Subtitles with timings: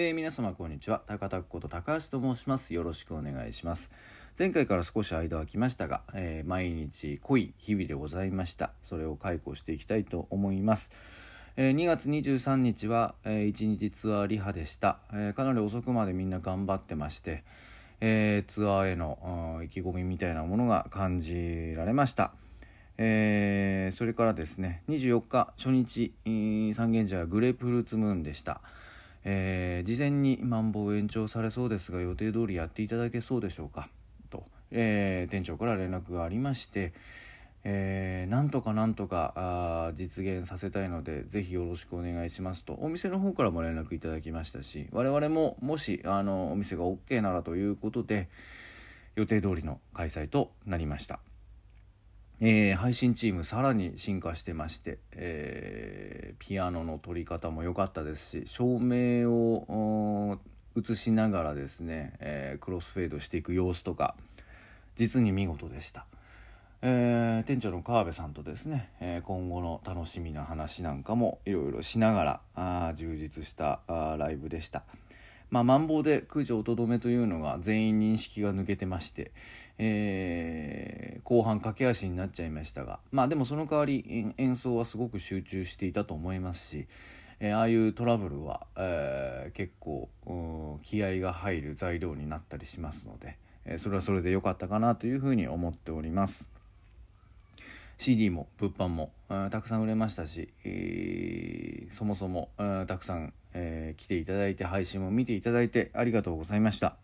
[0.00, 1.02] えー、皆様こんにちは。
[1.06, 2.72] 高田こと高橋と申します。
[2.72, 3.90] よろしくお願いします。
[4.38, 8.70] 前回から少し間は空きましたが、えー、毎日濃い日々でございました。
[8.80, 10.92] それを解雇していきたいと思います。
[11.56, 17.42] えー、2月23日は、えー、1日ツアーリハでした、えー、かなり遅くまでみんな頑張ってまして、
[18.00, 22.30] えー、ツアーへの意気込みみたいなものが感じられました、
[22.98, 26.14] えー、それからですね24日初日
[26.72, 28.60] 三軒茶屋グレープフルーツムーンでした、
[29.30, 33.90] えー、事前にマンボウ延長されそうですが予定通りやっていただけそうでしょうか？
[34.30, 36.94] と、えー、店長から連絡がありまして
[37.64, 48.28] えー、なんとかなんとかあ実現させたいのでぜひよろしくお願いしますとお店の方からも連絡いただきましたし我々ももしあのお店が OK ならということで
[49.16, 51.18] 予定通りの開催となりました、
[52.40, 60.38] えー、配信チームさらに進化してまして、えー、ピアノの取り方も良かったですし照明を
[60.76, 64.14] 映しながらですね、えクロスフェードしていく様子とか
[64.94, 66.06] 実に見事でした。
[66.80, 74.84] え、店長の川辺さんとですね、え、今後の楽しみな話なんかもいろいろしながらあ充実したあライブでした。
[75.50, 79.32] まあ、マンボウで駆除をとどめというのが全員認識が抜けてまして、
[79.78, 86.86] えー、後半駆け足になっちゃいましたが、まあでもその代わり演奏はすごく集中していたと思いますし、
[87.40, 90.08] えー、ああいうトラブルは、えー、結構
[90.82, 96.50] 気合が入る材料になったりしますので、え、それはそれで良かったかなというふうに思っております。
[97.98, 99.12] CD も物販も、
[99.50, 102.48] たくさん売れましたし、えー、そもそも、
[102.86, 106.96] たくさん、えー、来ていただいて配信も見ていただいてありがとうございました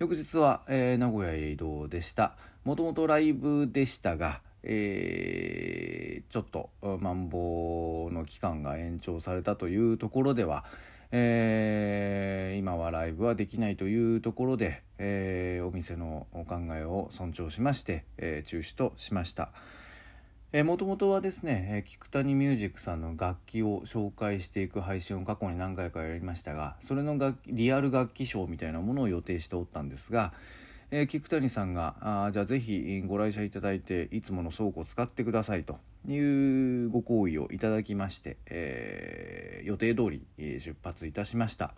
[0.00, 6.70] 翌日は、えー、名古屋へ移動でしたもともとライブでしたが、えー、ちょっと
[7.00, 10.64] マンボウの期間が延長されたというところでは、
[11.12, 19.50] えー、今はライブはできないというところで、え、お店のお考えを尊重しまして、え、中止としました。
[20.62, 30.32] もともとはですね、えー、菊谷ミュージックさんの楽器を紹介していく配信を過去に何回かやりましたがそれの楽リアル楽器ショーみたいなものを予定しておったんですが、
[30.92, 36.16] えー、菊谷さんがあじゃあぜひご来社いただいていつもの倉庫を使ってくださいとい
[36.84, 41.74] うご好意をいただきまして、えー、予定通り出発いたしました。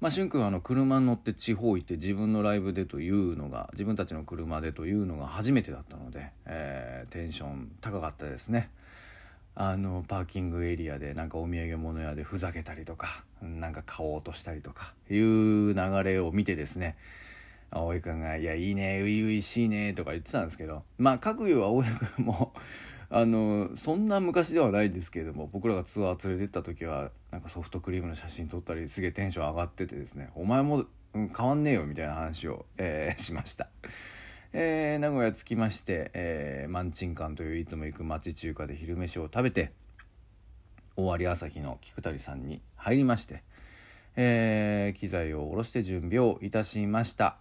[0.00, 8.70] まあ、しゅんくんはあの車に乗って地方行って自分のライブでというのが自分たちの車でというのが初めてだったので、えー、テンション高かったですね。
[9.54, 16.96] あのパーキングエリアでなんかお土産物屋でふざけたりとかなんか買おうとしたりとかいう流れを見てですね
[17.70, 21.84] 葵君が「いやいいね初々しいね」とか言ってたんですけどまあ各有は葵
[22.16, 22.52] 君も
[23.12, 30.84] あのそんな昔ではないですけれども僕らがツアー連れてった時はなんかソフトクリームの写真撮ったりすげえテンション上がっててですねお前も、
[31.14, 33.68] うん、変わんねえよみたいな話を、えー、 しました。
[34.52, 39.72] えー、名古屋着きまして、えー、満鎮館といういつも行く町中華で昼飯を食べて
[40.96, 43.44] 大有朝日の菊谷さんに入りまして、
[44.16, 47.36] えー、機材を下ろして準備をいたしました。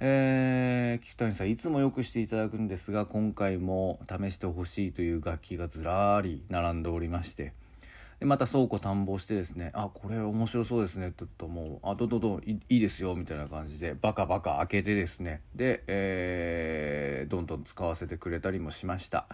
[0.00, 7.52] えー、菊谷さんいつもよくしていただくんですが今回も試してほしいという楽器がずらり並んでおりまして。
[8.20, 15.40] でまた倉庫探訪してですね「あこれ面白そうですね」と言うともう「あどどどいいですよ」みたいな感じでバカバカ開けてですね。
[15.54, 19.26] で、えー、どんどん使わせてくれたりもしました。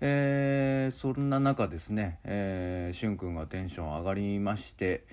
[0.00, 5.04] えー、そんな中ですね、えー、しゅんくんがテンション上がりまして、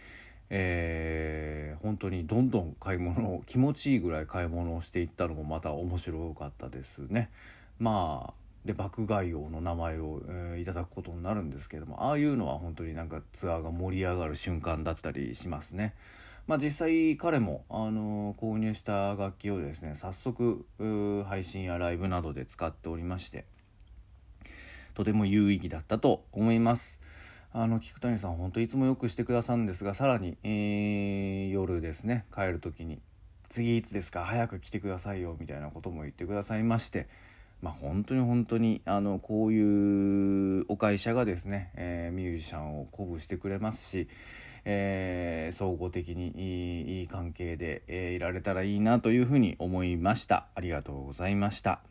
[0.49, 7.29] えー、本当にどんどん買い物を気持ちいいぐらい買い物をしていったのもまた面白かったですね。
[7.79, 8.33] まあ
[8.65, 15.93] で爆買い王の名前を、えー、いただくことになるんですけどもああいうのは本当になんかツアーが盛り上がる瞬間だったりしますね。
[16.45, 20.65] まあ、実際彼も、あのー、購入した楽器をですね早速
[21.27, 23.45] 配信やライブなどで使っておりまして
[24.95, 26.99] とても有意義だったと思います。
[27.51, 33.01] あの菊谷さん本当いつもよくしてくださるんですがさらに、えー、夜ですね帰る時に
[33.49, 37.07] 「次いつですか早く来てくださいよ」みたいなことも言ってくださいまして
[37.61, 44.07] まあ本当に本当にあのこういうお会社がですね、えー、ミュージシャンを鼓舞してくれますし、
[44.63, 51.88] えー、総合的にいいいい関係で、えー、いられたらいいなというふうに思いましたありがとうございました。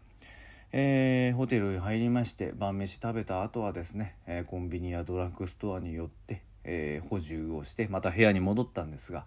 [0.73, 9.25] えー、ホテルに入りまして晩飯食べた後はですね、えー、コンビニやドラッグストアに寄って、えー、補充をしてまた部屋に戻ったんですが、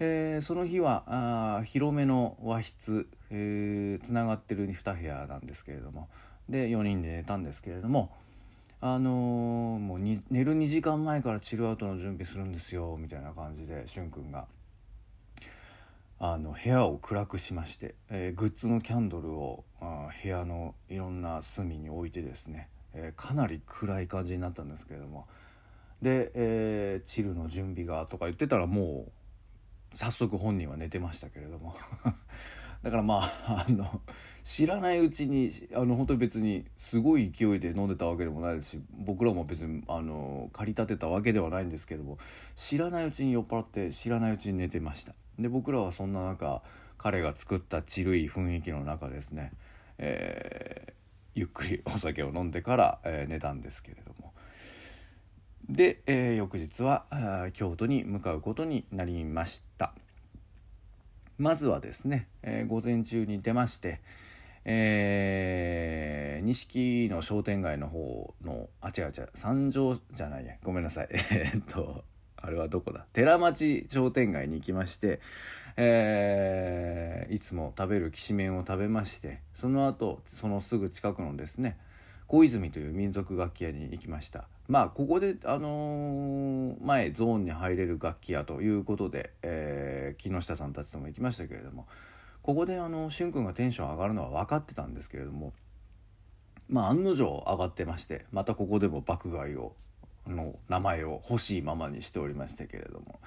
[0.00, 1.04] えその日は
[1.58, 6.08] あ広めの和室つな、えー、がってる2部屋なんですけれども
[6.48, 8.10] で4人で寝たんですけれども
[8.86, 9.10] あの、
[9.80, 14.46] もう寝る2時間前からチルアウトの準備するんですよみたいな感じでしゅんくんが。
[16.26, 25.26] あの部屋を暗くしまして、えー、グッズのキャンドルをあ部屋のいろんな隅に置いてですね、えー、かなり暗い感じになったんですけれども。
[26.00, 29.12] で、えー、チルの準備がとか言ってたらも
[29.92, 31.76] う早速本人は寝てましたけれども。
[32.82, 34.00] だからまあ あの
[34.42, 42.16] 知らないうちにあの本当に別にすごい勢いで飲んでたわけでもないですし僕らも別にあの駆り立てたわけではないんですけども
[42.56, 45.14] 知らないうちに酔っ払って知らないうちに寝てました。
[45.38, 46.62] で僕らはそんな中
[46.98, 49.52] 彼が作ったちるい雰囲気の中ですね、
[49.98, 50.92] えー、
[51.34, 54.32] ゆっくりお酒を飲んでから、えー、寝たんですけれども。
[55.68, 57.06] で、えー、翌日は
[57.54, 59.94] 京都に向かうことになりました。
[61.38, 64.00] まずはですね、え、午前中に出まして
[64.66, 71.08] えー、錦の商店街の方のあ違う違う三条じゃないやごめんなさい。
[71.12, 72.04] えっと
[72.44, 73.06] あれはどこだ？
[73.14, 75.20] 寺町商店街に行きまして、
[75.76, 81.78] えー、いつも食べるきしめんを食べましてその後そのすぐ近くのですね
[82.26, 84.44] 小泉という民族楽器屋に行きました。
[84.66, 91.86] まあここで、あのー、前ゾーンに入れる楽器屋ということで、えー、木下さんたちとも行きましたけれども
[92.42, 95.52] ここであのしゅんくんがテンション上がるのは分かってたんですけれども
[96.68, 99.74] まあ案の定上がってましてまたここでも爆買いを
[100.26, 103.20] の名前を欲しいままにしておりましたけれども。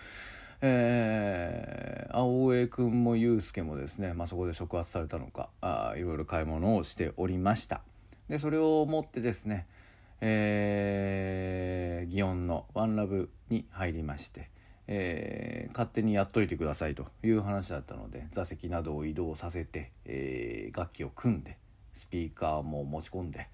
[0.60, 7.82] えー、青江君も祐介もですね、まあ、そこで触発されたのかあいろいろ買い物をしておりました
[8.28, 9.68] でそれを持ってですね
[10.20, 14.50] えー、祇園のワンラブに入りまして、
[14.88, 21.58] えー、勝手にやっといてくださいという話だったので座席などを移動させて、えー、楽器を組んで
[21.94, 23.48] スピーカーも持ち込んで、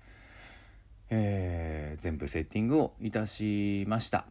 [1.16, 4.26] えー、全部セッティングをいたしました。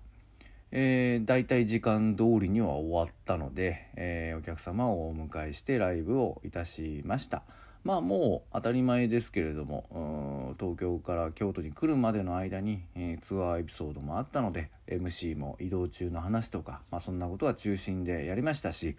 [0.73, 7.43] えー、大体時間通りには終わったので、えー、お客様をお迎えしてライブをいたしました。
[7.84, 18.96] まあもう当たり前ですけれども東京から京都に来るまでの間に、えー、ツアーエピソードもあったので MC も移動中の話とか、まあ、そんなことは中心でやりましたし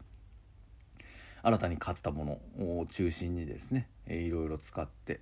[1.43, 5.21] 新たに買ったものを中心にですね、えー、いろいろ使って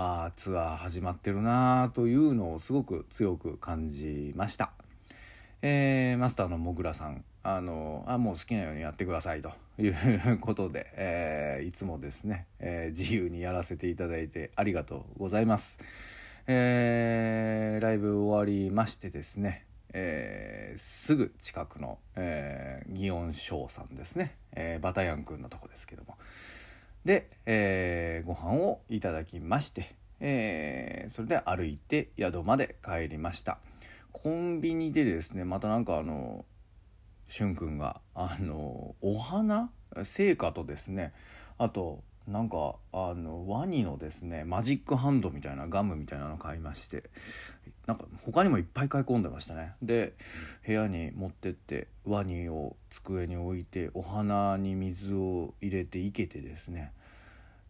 [0.00, 4.70] あツアー始まってるなというのをすごく強く感じました。
[5.60, 9.50] えー、マスターのもぐらさんあのあもう好きなようにやってくださいと
[9.82, 15.80] いうことで、えー、いつもですね、えー、自由にやらせていただいてありがとうございます。
[16.46, 26.16] えー、ライブ終わりましてですね、えー、すぐ近くの、えー、祇園翔さんですね、えー、バタヤンくんのとこですけども
[27.04, 33.58] で、えー、ご飯をいただきまして、えー、それで歩いて宿まで帰りました。
[34.12, 36.44] コンビニでですねまたなんかあの
[37.28, 39.70] しゅんくんがあのお花？
[40.04, 41.14] 聖火とですね
[41.56, 47.04] あとなんかあのワニのですねマジックハンドみたいなガムみたいなの買いまして
[47.86, 49.72] なんか他にもいっぱい買い込んでましたね。
[49.82, 50.12] で
[50.66, 56.92] 部屋に持ってってワニを机に置いてお花に水を入れて生けてですね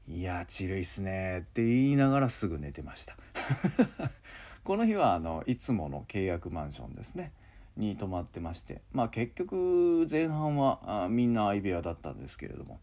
[0.09, 3.17] いやちるいっすねって言いながらすぐ寝てました。
[4.65, 7.33] この日はあのいつもの契約マンションですね
[7.77, 12.81] に泊まってましてまあ結局前半はあみんな相部屋だったんですけれども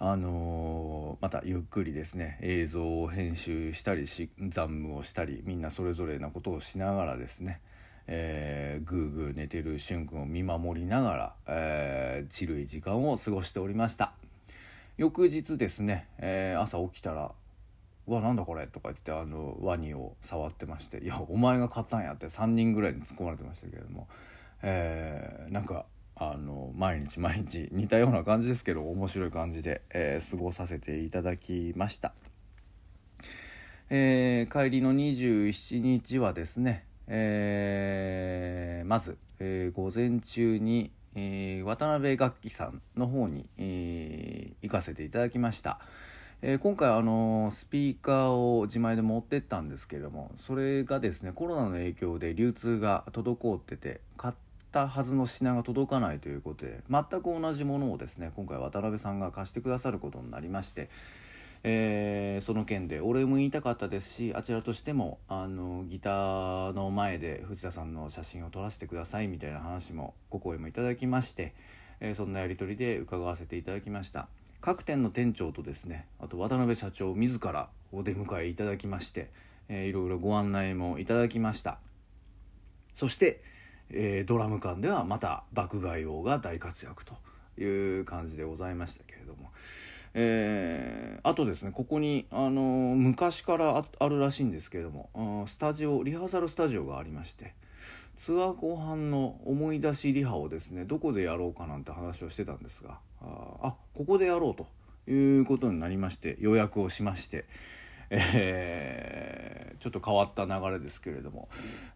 [0.00, 7.60] あのー、またゆっくりですね映像を編集したりし残務をしたりみんなそれぞれなことをしながらですね
[8.10, 14.14] えー、ぐーぐー寝てるしゅんくんを見守りながら、えー、チルい時間を過ごしておりました。
[14.96, 17.32] 翌日ですね、えー、朝起きたら
[18.08, 24.08] うわなんだこれ」とか言ってあのワニを触ってまして「いやお前が買ったんや」って3人ぐらいに突っ込まれてましたけれども、
[24.62, 25.84] えー、なんか
[26.20, 32.12] あの毎日毎日 似たような感じですけど面白い感じで、えー、過ごさせていただきました、
[33.88, 45.78] えー、帰りの27日はですね、えー、まず、え、午前中に、え、渡辺楽器さんの方に、えー、行かせていただきました。
[46.40, 60.90] えー、今回あのスピーカーを自前で持ってったんですけれどもそれがですねコロナの影響で流通が滞ってて買ってったはずの品が届かないということで全く同じものをですね今回渡辺さんが貸してくださることになりまして、
[61.64, 71.54] えー、その件でお礼も言いたかったですしあちらとしてもあのギターの前で藤田さんの写真を撮らせてくださいみたいな話もご声もいただきまして、
[72.00, 74.28] えー、そんなやり取りで伺わせていただきました。
[74.60, 79.30] 各店の店長とですねあと渡辺社長自らお出迎えいただきまして、
[79.68, 81.78] えー、いろいろご案内もいただきました
[82.92, 83.40] そして、
[83.90, 87.14] えー、ドラム館ではまた爆買い王が大活躍と
[87.60, 89.50] いう感じでございましたけれども、
[90.14, 92.62] えー、あとですねここに、あの
[92.96, 97.54] 昔からあるらしいんですけれどもスタジオリハーサルスタジオがありまして
[98.16, 104.66] ツアー後半の思い出しリハをですねどこでやろうかなんて話をしてたんですがあここでやろうと
[105.10, 107.46] いうことになりまして予約をしまして、
[108.10, 111.48] えー、ちょっと変わった流れですけれども、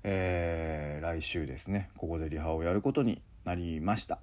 [0.04, 4.18] えー、来週ですねここでリハをやることになりました。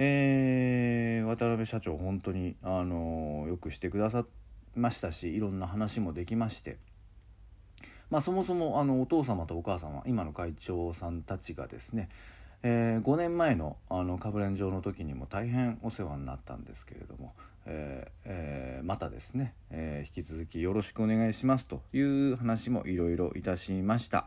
[0.00, 4.24] えー、渡辺社長本当に、あのよくしてください
[4.78, 6.76] ましたしいろんな話もできまして、
[8.08, 12.08] まあ、そもそもあのお父様とお母様今の会長さんたちがですね、
[12.62, 17.34] えー、5年前のあのかぶれん城の時にも大変お世話になったんですけれども、
[17.66, 24.26] えーえー、またですね、え引き続きよろしくお願いしますという話もいろいろいたしました。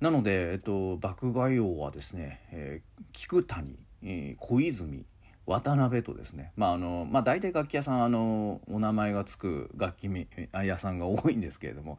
[0.00, 3.78] なので、えっと、爆買い王はですね、え菊谷、
[4.38, 5.04] 小泉
[5.46, 10.08] 渡辺とですねまああのまあ大体楽器屋さんあのお名前が付く楽器
[10.62, 11.98] 屋さんが多いんですけれども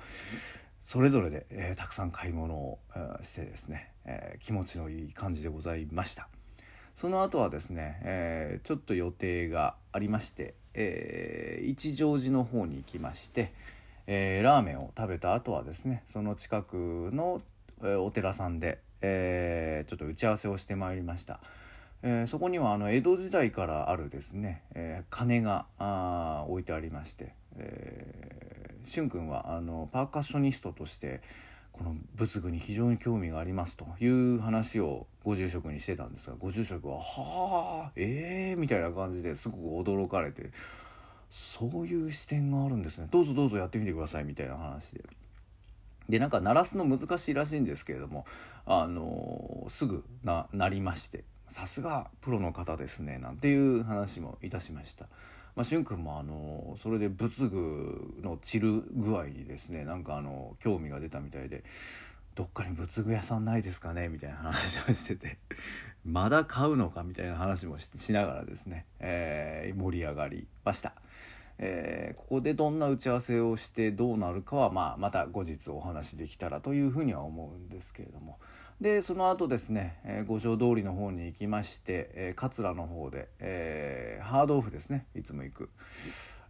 [0.85, 2.79] それぞれで、えー、たくさん買い物を、
[3.21, 6.27] してですね、えー、気持ちのいい感じでございました
[6.95, 13.51] その後はですね、えちょっと予定がありまして、え一乗寺の方に行きまして、
[14.05, 17.41] えラーメンを食べた後はですねその近くの、
[17.83, 21.39] えお寺さんで、えちょっと打ち合わせをしてまいりました。
[22.03, 31.22] えー、そこにはあの江戸時代からあるですね、えー、鐘があ置いてありまして、えー、君はあのパーカッショニストとして
[31.72, 40.51] この仏具に非常に興味がありますという話をご住職にしてたんですがご住職は「はあええー」みたいな感じですごく驚かれて
[41.31, 45.03] そういう視点があるんですねどうぞどうぞやってみてくださいみたいな話で。
[46.10, 48.25] でなんか鳴らすの難しいらしいんですけれども
[48.65, 55.07] あのすぐななりましてさすがプロの方ですねなんていう話もいたしました。
[55.55, 61.63] まあ、しゅんくんもあのそれで仏具の散る具合にですねなんかあの興味が出たみたいで
[62.36, 65.38] どっかに仏具屋さんないですかねみたいな話をしてて
[66.03, 70.93] まだ買うのかみたいな話もしながらですね、えー、盛り上がりました。
[71.60, 78.39] えー、ここでどんな打ち合わせをしてどうなるかは、まあ、また後日お話できたらというふうには思うんですけれども。
[78.81, 85.69] でその後ですね、えー、五条通りの方に行きまして、えー、桂の方で、えー、ハードオフですねいつも行く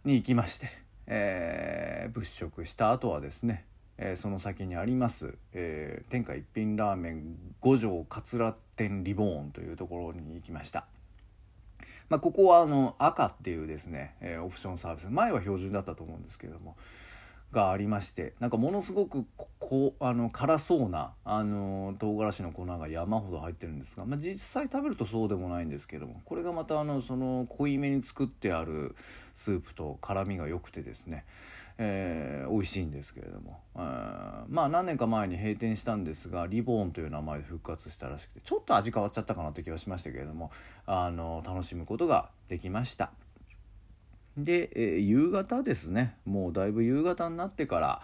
[0.04, 0.68] に行きまして、
[1.06, 3.66] えー、物色した後はですね、
[3.98, 10.86] えー、その先にあります、えー、天下一品ラーメン五条桂店リボーンというところに行きました。
[12.10, 16.76] まあ、ここはあの赤っていうですね、えー、オプションサービス前は標準だったと思うんですけれども、
[17.54, 19.24] がありましてなんかものすごく
[19.58, 28.94] こあの辛そうなあの唐辛子の粉が山ほど入ってるんですが、まあ、実際食べるとそうでもないんですけどもこれがまたあのその濃いめに作ってある
[29.32, 31.24] スープと辛みが良くてですね、
[31.78, 40.50] えー、美味しいんですけれども、えー、まあ何年か前に閉店したんですがリボーンという名前で復活したらしくてちょっと味変わっちゃったかなって気はしましたけれども
[40.86, 43.12] あの楽しむことができました。
[44.36, 48.02] で、えー、夕方ですねもうだいぶ夕方になってから、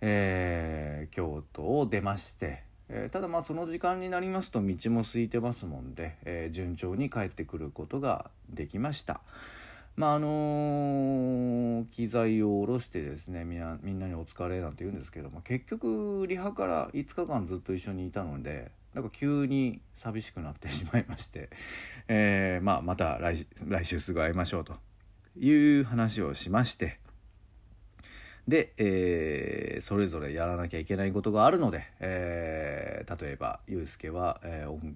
[0.00, 9.20] えー、京都を出まして、えー、ただまあその時間になりますと道も空いてますもんで、え順調に帰ってくることができました。
[9.98, 21.50] まああの機材を下ろしてですねみんなみんなにお疲れなんて言うんですけども結局リハから5日間ずっと一緒にいたのでなんか急に寂しくなってしまいまして、
[22.06, 24.74] えー、まあまた来来週すぐ会いましょうと
[25.40, 26.98] いう話をしまして
[28.48, 34.94] で、えー、それぞれやらなきゃいけないことがあるので、えー、例えばユうスケは、えー、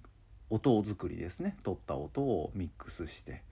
[0.48, 3.42] 音作りですね撮った音をミックスして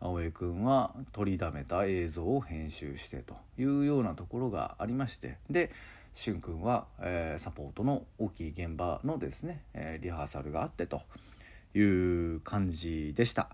[0.00, 5.70] 青江くんは取りだめた映像を編集してというようなところがありましてで
[6.14, 11.02] しゅんくんは、えー、サポートの大きい現場のですね、え、リハーサルがあってと
[11.74, 13.48] いう感じでした。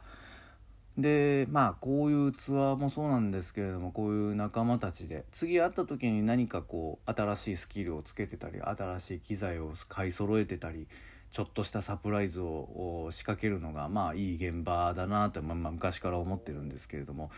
[0.98, 10.88] でまあこういうツアーもそうなんですけれどもこういう仲間たちで次会った時に何かこう新しいスキルをつけてたり新しい機材を買い揃えてたり
[11.30, 17.30] ちょっとしたサプライズを仕掛けるのがまあいい現場だなって、まあ昔から思ってるんですけれども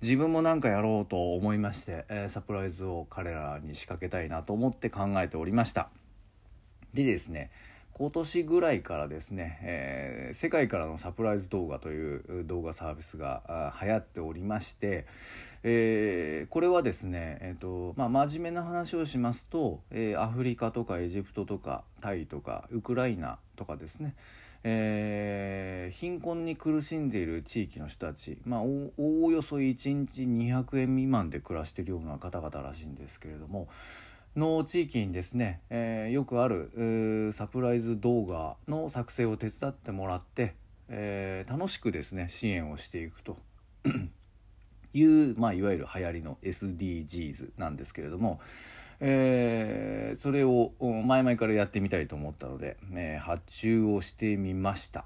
[0.00, 5.90] 自分も何かやろうと思いまして、えー、サプライズを彼らに仕掛けたいなと思って考えておりました。
[6.94, 7.50] でですね
[7.94, 15.06] 今年ぐらいからですね、えー、世界からのサプライズ動画という動画サービスが流行っておりまして、
[15.62, 24.14] えー、これはですね、えーとまあ、真面目な話をしますと、えー、アフリカとかエジプトとかタイとかウクライナとかですね、
[24.64, 33.68] えー、貧困に苦しんでいる地域の人たち、まあ、おおよそ1日200円未満で暮らしているような方々らしいんですけれども
[34.36, 40.54] の地域にですね、えー、よくあるサプライズ動画の作成を手伝ってもらって、
[40.88, 43.36] えー、楽しくですね支援をしていくと。
[44.94, 48.40] いう、まあ、いわゆる流行りの SDGs なんですけれども、
[49.00, 55.04] えー、それを前々からやってみたいと思ったので、えー、発注をしてみました、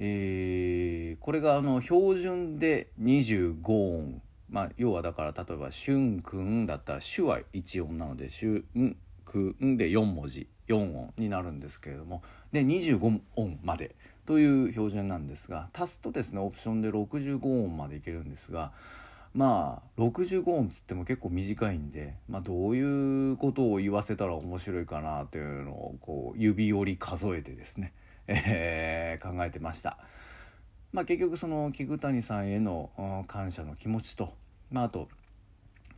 [0.00, 3.62] えー、これがあの標準で25
[3.96, 18.72] 音まあ要はだから例えば「しゅんくん」だったら「しゅ」は1音なので「しゅんくん」で4文字4音になるんですけれどもで25音までという標準なんですが足すとですねオプションで65音までいけるんですが
[19.34, 27.94] まあ65音つっても結構短いんで、まあ、どういうことを言わせたら面白いかなというのをこう指折り数えてですね、
[28.26, 29.96] えー、考えてました。
[30.92, 34.34] まあ、結局その菊谷さんへの感謝の気持ちと、
[34.70, 35.08] まあ、あと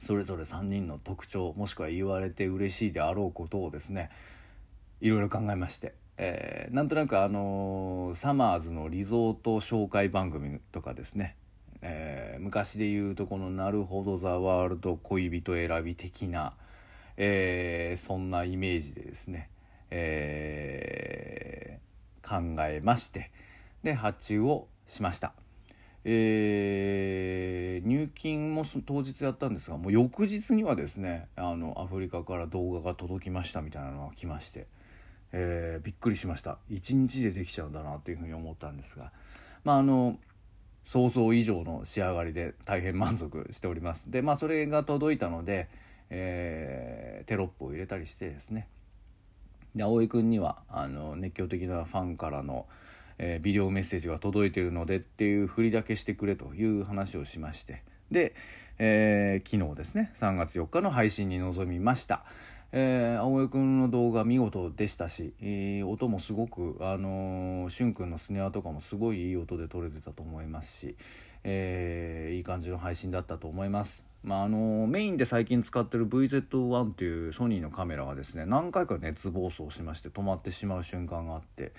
[0.01, 4.11] それぞれ3人の特徴もしくは言われて嬉しいであろうことをですね
[5.01, 11.37] いろいろ考えまして、えー、なんとなくあのー、サマーズのリゾート紹介番組とかですね
[11.87, 16.55] えー、昔で言うとこの「なるほどザワールド恋人選び」的な、
[17.19, 19.51] えー、そんなイメージでですね、
[19.91, 23.31] えー、考えまして
[23.83, 25.35] で発注をしました。
[26.07, 34.67] えー、入金も当日やったんですがもう翌日にはですねあのアフリカから動画が届きましたみたいなのが来まして、
[35.33, 36.59] えー、びっくりしました。
[36.71, 39.13] 1日でできちゃうんだなというふうに思ったんですが
[39.65, 40.19] まああの
[40.85, 44.11] 想像以上の仕上がりで大変満足しております。
[44.11, 45.69] でまあそれが届いたので、
[46.11, 48.69] えー、テロップを入れたりしてですね。
[49.75, 52.67] で葵君にはあの熱狂的なファンからの、
[53.19, 58.35] えー、ビデオメッセージが届いているのでっていうふりだけしてくれという話をしましてで、
[58.79, 62.25] えー、昨日ですね3月4日の配信に臨みました。
[62.77, 70.97] えー、青江くんの動画見事でしたし、えー、音もすごく、あのー、しゅんくんのスネアとかもすごいいい音で撮れてたと思いますし、
[71.45, 74.03] えー、いい感じの配信だったと思います。
[74.25, 81.73] まああのメインで最近使ってる VZ1 っていうソニーのカメラがですね何回か熱暴走しまして止まってしまう瞬間があって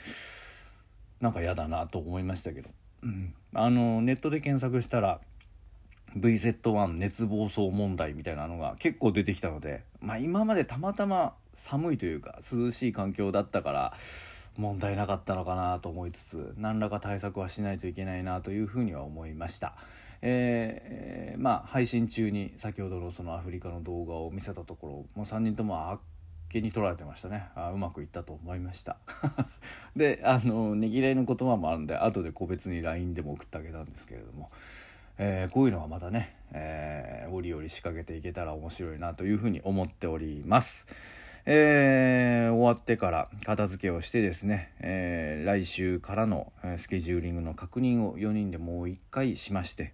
[1.22, 2.70] なんか嫌だなと思いましたけど、
[3.04, 5.20] うん、あのネットで検索したら
[6.18, 13.94] VZ1 熱暴走問題みたいなのが結構出てきたので、まあ、今までたまたま寒いというか涼しい環境だったから
[14.58, 19.76] 問題なかったのかなと思いつつ何らか対策はしないといけないなというふうには思いました。
[20.22, 26.00] えー、まあ配信中に先ほどのそのアフリカの動画を見せたところもう3人ともあっ
[26.50, 27.46] けに取られてましたね。
[27.56, 28.98] あうまくいったと思いました。
[29.96, 34.50] であのねぎらいの言葉もあるんで後で個別に LINE でも送ってあげたんですけれども。
[35.18, 40.88] えー、こういうのはまたね、えー、折々仕掛けていけたら面白いなというふうに思っております。
[41.48, 49.94] えー、終わってから片付けをしてですね、えー、来週からのスケジューリングの確認を4人でもう一回しまして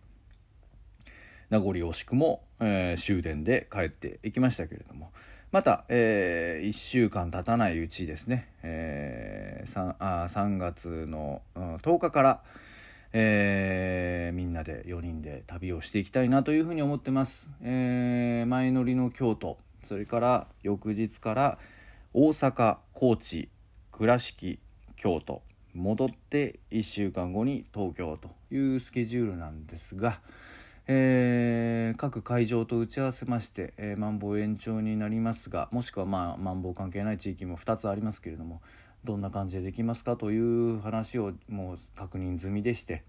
[1.49, 5.11] 名残惜しくも、えー、終電で帰っていきましたけれども。
[5.51, 12.41] また、えー、1週間経たないうちですね、えー、3, あ3月の、うん、10日から、
[13.11, 21.57] えー、みんなで4人で旅をしていきたいなというふうに思ってます、えー、前乗りの京都それから翌日から
[22.13, 23.49] 大阪高知
[23.91, 24.57] 倉敷
[24.95, 25.41] 京都
[25.73, 30.19] 戻って1週間後に東京というスケジュールなんですが、
[30.93, 38.61] えー、各会場と打ち合わせまして、えー、マンボウ延長になりますがもしくはまあマンボウ関係ない地域も2つありますけれども
[39.05, 43.05] どんな感じでできますかという話をもう確認済みでして、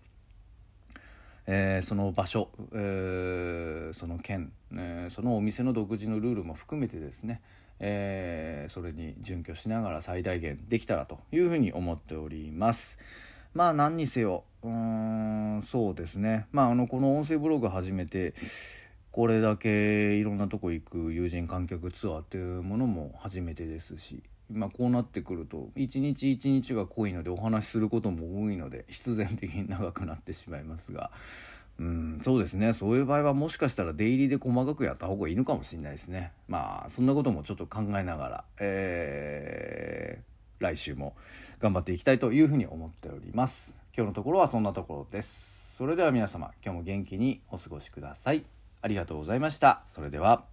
[1.48, 7.40] えー、その場所、えー、その県、えー、そのお店の独自のルールも含めてですね、
[7.80, 12.96] えそれに準拠しながら最大限できたらというふうに思っております。
[13.54, 16.46] まあ何にせようんそうですね。
[16.52, 18.34] まああのこの音声ブログ始めて
[19.10, 24.22] これだけいろんなとこ行く友人観客ツアーっていうものも初めてですし
[24.52, 31.10] まあ、こうなってくると一日一日が濃いのでお話しすることも多いので必然的に長くなってしまいますが。
[31.78, 32.74] うん、そうですね。
[32.74, 36.32] そういう場合はもしかしたら出入りで細かくやった方がいいのかもしれないですね。
[36.48, 41.16] まあそんなこともちょっと考えながら、えー、来週も
[41.60, 43.81] 頑張っていきたいというふうに思っております。
[43.94, 45.76] 今日のところはそんなところです。
[45.76, 48.44] それでは皆様今日も元気にお過ごしください。
[48.80, 49.82] ありがとうございました。
[49.86, 50.51] それでは。